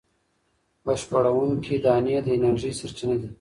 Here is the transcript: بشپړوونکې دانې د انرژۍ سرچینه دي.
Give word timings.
بشپړوونکې 0.85 1.75
دانې 1.85 2.17
د 2.25 2.27
انرژۍ 2.37 2.71
سرچینه 2.79 3.15
دي. 3.21 3.29